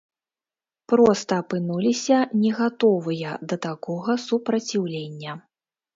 [0.93, 5.31] Проста апынуліся не гатовыя да такога супраціўлення.